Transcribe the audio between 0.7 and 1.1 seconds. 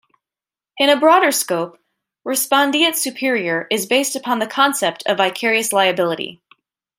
In a